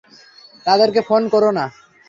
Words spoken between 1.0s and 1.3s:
phone